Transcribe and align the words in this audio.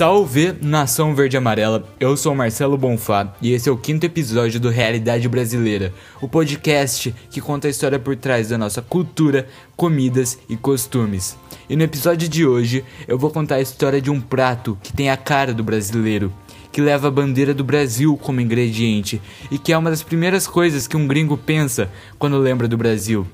Salve 0.00 0.54
nação 0.62 1.14
verde 1.14 1.36
e 1.36 1.36
amarela, 1.36 1.86
eu 2.00 2.16
sou 2.16 2.34
Marcelo 2.34 2.78
Bonfá 2.78 3.34
e 3.42 3.52
esse 3.52 3.68
é 3.68 3.72
o 3.72 3.76
quinto 3.76 4.06
episódio 4.06 4.58
do 4.58 4.70
Realidade 4.70 5.28
Brasileira, 5.28 5.92
o 6.22 6.26
podcast 6.26 7.14
que 7.30 7.38
conta 7.38 7.68
a 7.68 7.70
história 7.70 7.98
por 7.98 8.16
trás 8.16 8.48
da 8.48 8.56
nossa 8.56 8.80
cultura, 8.80 9.46
comidas 9.76 10.38
e 10.48 10.56
costumes. 10.56 11.36
E 11.68 11.76
no 11.76 11.82
episódio 11.82 12.30
de 12.30 12.46
hoje 12.46 12.82
eu 13.06 13.18
vou 13.18 13.30
contar 13.30 13.56
a 13.56 13.60
história 13.60 14.00
de 14.00 14.10
um 14.10 14.22
prato 14.22 14.78
que 14.82 14.90
tem 14.90 15.10
a 15.10 15.18
cara 15.18 15.52
do 15.52 15.62
brasileiro, 15.62 16.32
que 16.72 16.80
leva 16.80 17.08
a 17.08 17.10
bandeira 17.10 17.52
do 17.52 17.62
Brasil 17.62 18.16
como 18.16 18.40
ingrediente 18.40 19.20
e 19.50 19.58
que 19.58 19.70
é 19.70 19.76
uma 19.76 19.90
das 19.90 20.02
primeiras 20.02 20.46
coisas 20.46 20.88
que 20.88 20.96
um 20.96 21.06
gringo 21.06 21.36
pensa 21.36 21.90
quando 22.18 22.38
lembra 22.38 22.66
do 22.66 22.78
Brasil. 22.78 23.26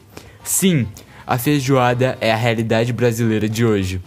Sim, 0.42 0.88
a 1.24 1.38
feijoada 1.38 2.18
é 2.20 2.32
a 2.32 2.36
realidade 2.36 2.92
brasileira 2.92 3.48
de 3.48 3.64
hoje. 3.64 4.02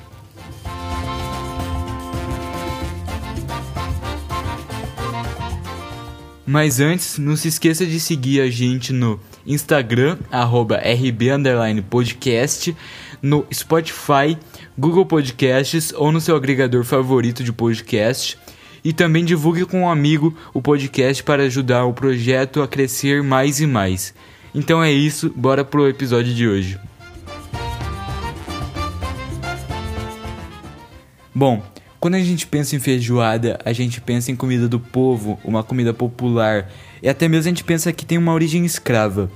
Mas 6.52 6.80
antes, 6.80 7.20
não 7.20 7.36
se 7.36 7.48
esqueça 7.48 7.86
de 7.86 8.00
seguir 8.00 8.42
a 8.42 8.50
gente 8.50 8.92
no 8.92 9.20
Instagram, 9.46 10.18
@rb_podcast, 10.82 12.76
no 13.22 13.46
Spotify, 13.54 14.36
Google 14.76 15.06
Podcasts 15.06 15.94
ou 15.96 16.12
no 16.12 16.20
seu 16.20 16.36
agregador 16.36 16.84
favorito 16.84 17.44
de 17.44 17.54
podcast. 17.54 18.36
E 18.84 18.92
também 18.92 19.24
divulgue 19.24 19.64
com 19.64 19.82
um 19.82 19.90
amigo 19.92 20.36
o 20.52 20.60
podcast 20.60 21.22
para 21.22 21.44
ajudar 21.44 21.86
o 21.86 21.94
projeto 21.94 22.64
a 22.64 22.68
crescer 22.68 23.22
mais 23.22 23.60
e 23.60 23.68
mais. 23.68 24.12
Então 24.56 24.84
é 24.84 24.92
isso, 24.92 25.32
bora 25.36 25.64
pro 25.64 25.88
episódio 25.88 26.34
de 26.34 26.48
hoje. 26.48 26.80
Bom, 31.36 31.62
quando 32.00 32.16
a 32.16 32.20
gente 32.20 32.48
pensa 32.48 32.76
em 32.76 32.80
feijoada, 32.80 33.60
a 33.66 33.74
gente 33.74 34.00
pensa 34.00 34.32
em 34.32 34.36
comida 34.36 34.70
do 34.70 34.80
povo, 34.80 35.38
uma 35.44 35.64
comida 35.64 35.94
popular, 35.94 36.72
e 37.04 37.10
até 37.10 37.28
mesmo 37.28 37.48
a 37.48 37.52
gente 37.52 37.64
pensa 37.64 37.92
que 37.92 38.06
tem 38.06 38.18
uma 38.18 38.34
origem 38.34 38.66
escrava. 38.66 39.30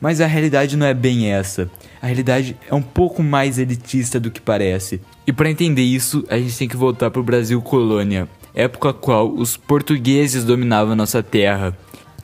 Mas 0.00 0.20
a 0.20 0.26
realidade 0.26 0.76
não 0.76 0.86
é 0.86 0.94
bem 0.94 1.32
essa. 1.32 1.70
A 2.00 2.06
realidade 2.06 2.56
é 2.68 2.74
um 2.74 2.82
pouco 2.82 3.22
mais 3.22 3.58
elitista 3.58 4.20
do 4.20 4.30
que 4.30 4.40
parece. 4.40 5.00
E 5.26 5.32
para 5.32 5.50
entender 5.50 5.82
isso, 5.82 6.24
a 6.28 6.38
gente 6.38 6.56
tem 6.56 6.68
que 6.68 6.76
voltar 6.76 7.10
para 7.10 7.20
o 7.20 7.24
Brasil 7.24 7.60
colônia, 7.60 8.28
época 8.54 8.92
qual 8.92 9.32
os 9.32 9.56
portugueses 9.56 10.44
dominavam 10.44 10.96
nossa 10.96 11.22
terra. 11.22 11.76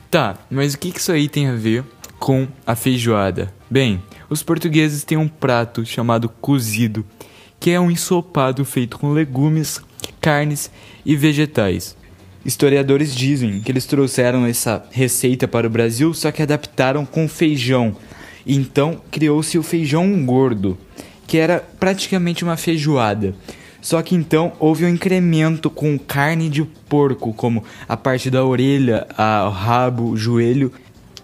Tá, 0.09 0.37
mas 0.49 0.73
o 0.73 0.77
que 0.77 0.89
isso 0.89 1.11
aí 1.11 1.27
tem 1.27 1.47
a 1.47 1.55
ver 1.55 1.83
com 2.19 2.47
a 2.65 2.75
feijoada? 2.75 3.53
Bem, 3.69 4.01
os 4.29 4.41
portugueses 4.41 5.03
têm 5.03 5.17
um 5.17 5.27
prato 5.27 5.85
chamado 5.85 6.29
cozido, 6.29 7.05
que 7.59 7.71
é 7.71 7.79
um 7.79 7.91
ensopado 7.91 8.63
feito 8.63 8.97
com 8.99 9.11
legumes, 9.11 9.81
carnes 10.21 10.71
e 11.05 11.15
vegetais. 11.15 11.95
Historiadores 12.45 13.15
dizem 13.15 13.59
que 13.59 13.71
eles 13.71 13.85
trouxeram 13.85 14.45
essa 14.45 14.85
receita 14.91 15.47
para 15.47 15.65
o 15.65 15.69
Brasil, 15.69 16.13
só 16.13 16.31
que 16.31 16.43
adaptaram 16.43 17.05
com 17.05 17.27
feijão. 17.27 17.95
Então 18.45 19.01
criou-se 19.09 19.57
o 19.57 19.63
feijão 19.63 20.23
gordo, 20.25 20.77
que 21.25 21.37
era 21.37 21.59
praticamente 21.79 22.43
uma 22.43 22.55
feijoada. 22.55 23.33
Só 23.81 24.01
que 24.01 24.15
então 24.15 24.53
houve 24.59 24.85
um 24.85 24.89
incremento 24.89 25.69
com 25.69 25.97
carne 25.97 26.49
de 26.49 26.63
porco, 26.87 27.33
como 27.33 27.63
a 27.87 27.97
parte 27.97 28.29
da 28.29 28.43
orelha, 28.43 29.07
o 29.47 29.49
rabo, 29.49 30.09
o 30.09 30.17
joelho 30.17 30.71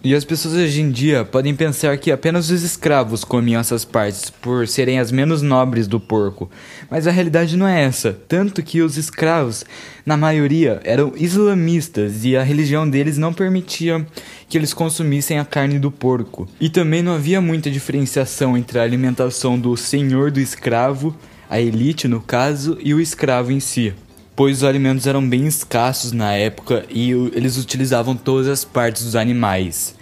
e 0.04 0.16
as 0.16 0.26
pessoas 0.26 0.56
hoje 0.56 0.82
em 0.82 0.90
dia 0.90 1.24
podem 1.24 1.56
pensar 1.56 1.96
que 1.98 2.12
apenas 2.12 2.50
os 2.50 2.64
escravos 2.64 3.24
comiam 3.24 3.62
essas 3.62 3.86
partes 3.86 4.32
por 4.32 4.68
serem 4.68 5.00
as 5.00 5.12
menos 5.12 5.44
nobres 5.44 5.88
do 5.88 6.00
porco, 6.00 6.50
mas 6.90 7.06
a 7.06 7.12
realidade 7.12 7.56
não 7.56 7.68
é 7.68 7.84
essa. 7.84 8.18
Tanto 8.28 8.64
que 8.64 8.82
os 8.82 8.98
escravos, 8.98 9.64
na 10.04 10.18
maioria, 10.18 10.80
eram 10.84 11.14
islamistas 11.16 12.26
e 12.26 12.36
a 12.36 12.42
religião 12.42 12.90
deles 12.90 13.20
não 13.20 13.32
permitia 13.32 14.06
que 14.50 14.58
eles 14.58 14.74
consumissem 14.74 15.38
a 15.38 15.46
carne 15.46 15.78
do 15.78 15.92
porco. 15.92 16.50
E 16.60 16.68
também 16.68 17.04
não 17.04 17.14
havia 17.14 17.40
muita 17.40 17.70
diferenciação 17.70 18.58
entre 18.58 18.80
a 18.80 18.84
alimentação 18.84 19.60
do 19.60 19.78
senhor 19.78 20.32
do 20.32 20.40
escravo, 20.40 21.16
a 21.48 21.62
elite 21.62 22.08
no 22.08 22.20
caso, 22.20 22.76
e 22.82 22.92
o 22.94 23.00
escravo 23.00 23.52
em 23.52 23.60
si 23.60 23.94
pois 24.36 24.58
os 24.58 24.64
alimentos 24.64 25.08
eram 25.08 25.28
bem 25.28 25.46
escassos 25.46 26.12
na 26.12 26.34
época 26.34 26.86
e 26.90 27.12
eles 27.34 27.58
utilizavam 27.58 28.16
todas 28.16 28.48
as 28.48 28.64
partes 28.64 29.04
dos 29.04 29.16
animais. 29.16 29.96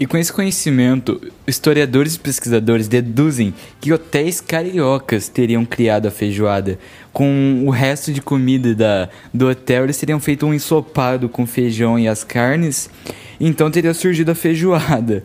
E 0.00 0.06
com 0.06 0.16
esse 0.16 0.32
conhecimento, 0.32 1.20
historiadores 1.46 2.14
e 2.14 2.20
pesquisadores 2.20 2.88
deduzem 2.88 3.52
que 3.78 3.92
hotéis 3.92 4.40
cariocas 4.40 5.28
teriam 5.28 5.62
criado 5.66 6.06
a 6.06 6.10
feijoada. 6.10 6.78
Com 7.12 7.64
o 7.66 7.70
resto 7.70 8.10
de 8.10 8.22
comida 8.22 8.74
da, 8.74 9.10
do 9.32 9.50
hotel, 9.50 9.84
eles 9.84 9.98
teriam 9.98 10.18
feito 10.18 10.46
um 10.46 10.54
ensopado 10.54 11.28
com 11.28 11.46
feijão 11.46 11.98
e 11.98 12.08
as 12.08 12.24
carnes, 12.24 12.88
então 13.38 13.70
teria 13.70 13.92
surgido 13.92 14.30
a 14.30 14.34
feijoada. 14.34 15.22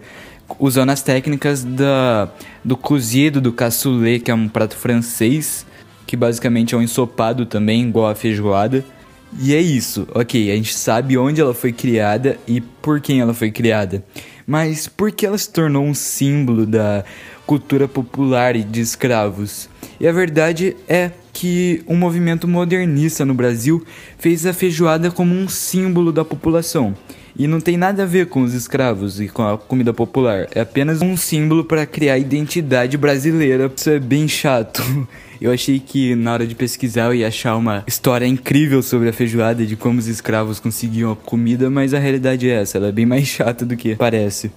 Usando 0.60 0.90
as 0.90 1.02
técnicas 1.02 1.64
da, 1.64 2.30
do 2.62 2.76
cozido, 2.76 3.40
do 3.40 3.54
cassoulet, 3.54 4.20
que 4.20 4.30
é 4.30 4.36
um 4.36 4.50
prato 4.50 4.76
francês, 4.76 5.66
que 6.06 6.16
basicamente 6.16 6.76
é 6.76 6.78
um 6.78 6.82
ensopado 6.82 7.46
também, 7.46 7.88
igual 7.88 8.10
a 8.10 8.16
feijoada. 8.16 8.84
E 9.40 9.54
é 9.54 9.60
isso, 9.60 10.08
ok, 10.14 10.52
a 10.52 10.56
gente 10.56 10.74
sabe 10.74 11.18
onde 11.18 11.42
ela 11.42 11.54
foi 11.54 11.74
criada 11.74 12.38
e 12.48 12.62
por 12.62 13.02
quem 13.02 13.20
ela 13.20 13.34
foi 13.34 13.52
criada. 13.52 14.04
Mas 14.48 14.88
por 14.88 15.12
que 15.12 15.26
ela 15.26 15.38
se 15.38 15.52
tornou 15.52 15.84
um 15.84 15.94
símbolo 15.94 16.66
da 16.66 17.04
cultura 17.46 17.88
popular 17.88 18.54
de 18.54 18.80
escravos? 18.80 19.68
E 20.00 20.08
a 20.08 20.12
verdade 20.12 20.78
é 20.88 21.12
que 21.34 21.84
um 21.88 21.96
movimento 21.98 22.48
modernista 22.48 23.26
no 23.26 23.34
Brasil 23.34 23.84
fez 24.18 24.46
a 24.46 24.54
feijoada 24.54 25.12
como 25.12 25.36
um 25.36 25.50
símbolo 25.50 26.12
da 26.12 26.24
população. 26.24 26.96
E 27.38 27.48
não 27.48 27.60
tem 27.60 27.76
nada 27.76 28.04
a 28.04 28.06
ver 28.06 28.28
com 28.28 28.42
os 28.44 28.54
escravos 28.54 29.20
e 29.20 29.28
com 29.28 29.46
a 29.46 29.58
comida 29.58 29.94
popular. 29.94 30.48
É 30.56 30.62
apenas 30.62 31.02
um 31.02 31.18
símbolo 31.18 31.66
para 31.66 31.86
criar 31.86 32.18
identidade 32.18 32.98
brasileira. 32.98 33.70
Isso 33.76 33.90
é 33.90 34.00
bem 34.00 34.28
chato. 34.28 34.82
Eu 35.40 35.52
achei 35.52 35.80
que 35.80 36.16
na 36.16 36.34
hora 36.34 36.48
de 36.48 36.56
pesquisar 36.56 37.06
eu 37.06 37.16
ia 37.16 37.28
achar 37.28 37.56
uma 37.56 37.84
história 37.88 38.26
incrível 38.26 38.82
sobre 38.82 39.10
a 39.10 39.14
feijoada, 39.14 39.66
de 39.66 39.76
como 39.76 40.00
os 40.00 40.08
escravos 40.08 40.60
conseguiam 40.60 41.12
a 41.12 41.16
comida, 41.16 41.70
mas 41.70 41.94
a 41.94 42.00
realidade 42.00 42.50
é 42.50 42.62
essa, 42.62 42.78
ela 42.78 42.88
é 42.88 42.92
bem 42.92 43.06
mais 43.08 43.28
chata 43.28 43.66
do 43.66 43.76
que 43.76 43.96
parece. 43.96 44.52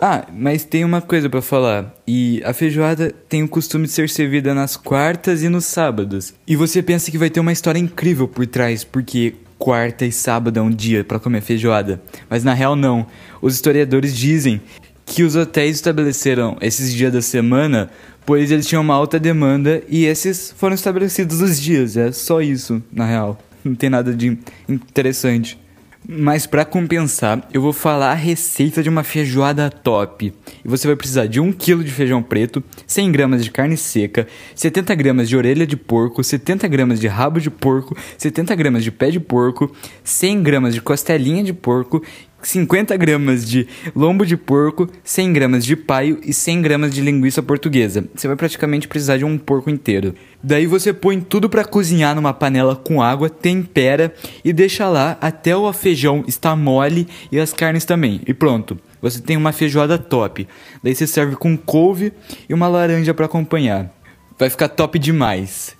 Ah, 0.00 0.26
mas 0.32 0.64
tem 0.64 0.84
uma 0.84 1.00
coisa 1.00 1.28
para 1.28 1.42
falar. 1.42 1.92
E 2.06 2.40
a 2.44 2.52
feijoada 2.52 3.12
tem 3.28 3.42
o 3.42 3.48
costume 3.48 3.86
de 3.86 3.92
ser 3.92 4.08
servida 4.08 4.54
nas 4.54 4.76
quartas 4.76 5.42
e 5.42 5.48
nos 5.48 5.66
sábados. 5.66 6.32
E 6.46 6.54
você 6.54 6.80
pensa 6.80 7.10
que 7.10 7.18
vai 7.18 7.28
ter 7.28 7.40
uma 7.40 7.52
história 7.52 7.80
incrível 7.80 8.28
por 8.28 8.46
trás, 8.46 8.84
porque 8.84 9.34
quarta 9.58 10.06
e 10.06 10.12
sábado 10.12 10.56
é 10.60 10.62
um 10.62 10.70
dia 10.70 11.02
para 11.02 11.18
comer 11.18 11.40
feijoada. 11.40 12.00
Mas 12.30 12.44
na 12.44 12.54
real 12.54 12.76
não. 12.76 13.08
Os 13.42 13.54
historiadores 13.54 14.16
dizem 14.16 14.60
que 15.04 15.24
os 15.24 15.34
hotéis 15.34 15.76
estabeleceram 15.76 16.56
esses 16.60 16.94
dias 16.94 17.12
da 17.12 17.22
semana 17.22 17.90
pois 18.28 18.50
eles 18.50 18.66
tinham 18.66 18.82
uma 18.82 18.92
alta 18.92 19.18
demanda 19.18 19.82
e 19.88 20.04
esses 20.04 20.52
foram 20.54 20.74
estabelecidos 20.74 21.40
os 21.40 21.58
dias. 21.58 21.96
É 21.96 22.12
só 22.12 22.42
isso, 22.42 22.82
na 22.92 23.06
real. 23.06 23.38
Não 23.64 23.74
tem 23.74 23.88
nada 23.88 24.12
de 24.12 24.36
interessante. 24.68 25.58
Mas 26.06 26.46
para 26.46 26.64
compensar, 26.64 27.48
eu 27.54 27.62
vou 27.62 27.72
falar 27.72 28.12
a 28.12 28.14
receita 28.14 28.82
de 28.82 28.88
uma 28.90 29.02
feijoada 29.02 29.70
top. 29.70 30.32
E 30.64 30.68
você 30.68 30.86
vai 30.86 30.94
precisar 30.94 31.26
de 31.26 31.40
1 31.40 31.52
kg 31.52 31.82
de 31.82 31.90
feijão 31.90 32.22
preto, 32.22 32.62
100 32.86 33.12
gramas 33.12 33.44
de 33.44 33.50
carne 33.50 33.78
seca, 33.78 34.26
70 34.54 34.94
gramas 34.94 35.28
de 35.28 35.34
orelha 35.34 35.66
de 35.66 35.76
porco, 35.76 36.22
70 36.22 36.68
gramas 36.68 37.00
de 37.00 37.08
rabo 37.08 37.40
de 37.40 37.50
porco, 37.50 37.96
70 38.18 38.54
gramas 38.54 38.84
de 38.84 38.90
pé 38.90 39.10
de 39.10 39.20
porco, 39.20 39.74
100 40.04 40.42
gramas 40.42 40.74
de 40.74 40.82
costelinha 40.82 41.42
de 41.42 41.54
porco 41.54 42.02
50 42.42 42.96
gramas 42.96 43.44
de 43.44 43.66
lombo 43.94 44.24
de 44.24 44.36
porco, 44.36 44.88
100 45.02 45.32
gramas 45.32 45.64
de 45.64 45.74
paio 45.74 46.20
e 46.24 46.32
100 46.32 46.62
gramas 46.62 46.94
de 46.94 47.00
linguiça 47.00 47.42
portuguesa. 47.42 48.04
Você 48.14 48.26
vai 48.26 48.36
praticamente 48.36 48.86
precisar 48.86 49.16
de 49.16 49.24
um 49.24 49.36
porco 49.36 49.68
inteiro. 49.68 50.14
Daí 50.42 50.66
você 50.66 50.92
põe 50.92 51.20
tudo 51.20 51.48
para 51.48 51.64
cozinhar 51.64 52.14
numa 52.14 52.32
panela 52.32 52.76
com 52.76 53.02
água, 53.02 53.28
tempera 53.28 54.14
e 54.44 54.52
deixa 54.52 54.88
lá 54.88 55.18
até 55.20 55.56
o 55.56 55.70
feijão 55.72 56.24
estar 56.28 56.54
mole 56.54 57.08
e 57.32 57.40
as 57.40 57.52
carnes 57.52 57.84
também. 57.84 58.20
E 58.26 58.32
pronto. 58.32 58.78
Você 59.02 59.20
tem 59.20 59.36
uma 59.36 59.52
feijoada 59.52 59.98
top. 59.98 60.46
Daí 60.82 60.94
você 60.94 61.06
serve 61.06 61.36
com 61.36 61.56
couve 61.56 62.12
e 62.48 62.54
uma 62.54 62.68
laranja 62.68 63.14
para 63.14 63.26
acompanhar. 63.26 63.92
Vai 64.38 64.48
ficar 64.48 64.68
top 64.68 64.98
demais. 64.98 65.76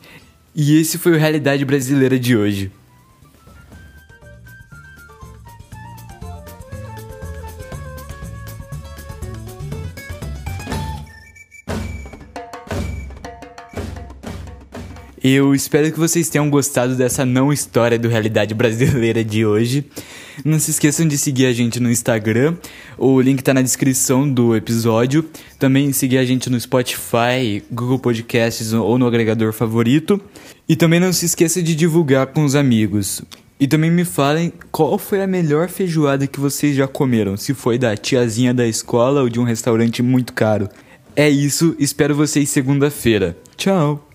E 0.55 0.81
esse 0.81 0.99
foi 0.99 1.13
o 1.13 1.19
Realidade 1.19 1.65
Brasileira 1.65 2.19
de 2.19 2.37
hoje. 2.37 2.73
Eu 15.31 15.55
espero 15.55 15.93
que 15.93 15.99
vocês 15.99 16.31
tenham 16.31 16.49
gostado 16.49 16.95
dessa 16.95 17.23
não 17.27 17.53
história 17.53 17.99
do 17.99 18.09
Realidade 18.09 18.55
Brasileira 18.55 19.23
de 19.23 19.45
hoje. 19.45 19.85
Não 20.43 20.59
se 20.59 20.71
esqueçam 20.71 21.07
de 21.07 21.19
seguir 21.19 21.45
a 21.45 21.53
gente 21.53 21.79
no 21.79 21.91
Instagram, 21.91 22.57
o 22.97 23.21
link 23.21 23.43
tá 23.43 23.53
na 23.53 23.61
descrição 23.61 24.27
do 24.27 24.57
episódio. 24.57 25.23
Também 25.59 25.93
seguir 25.93 26.17
a 26.17 26.25
gente 26.25 26.49
no 26.49 26.59
Spotify, 26.59 27.63
Google 27.71 27.99
Podcasts 27.99 28.73
ou 28.73 28.97
no 28.97 29.07
agregador 29.07 29.53
favorito. 29.53 30.19
E 30.67 30.75
também 30.75 30.99
não 30.99 31.13
se 31.13 31.27
esqueça 31.27 31.63
de 31.63 31.75
divulgar 31.75 32.29
com 32.29 32.43
os 32.43 32.55
amigos. 32.55 33.21
E 33.61 33.69
também 33.69 33.91
me 33.91 34.07
falem 34.07 34.51
qual 34.73 34.97
foi 34.97 35.23
a 35.23 35.27
melhor 35.27 35.69
feijoada 35.69 36.27
que 36.27 36.41
vocês 36.41 36.75
já 36.75 36.89
comeram, 36.89 37.37
se 37.37 37.53
foi 37.53 37.77
da 37.77 37.95
tiazinha 37.95 38.55
da 38.55 38.67
escola 38.67 39.21
ou 39.21 39.29
de 39.29 39.39
um 39.39 39.45
restaurante 39.45 40.03
muito 40.03 40.33
caro. 40.33 40.71
É 41.15 41.29
isso, 41.29 41.77
espero 41.79 42.15
vocês 42.15 42.49
segunda-feira. 42.49 43.37
Tchau! 43.59 44.08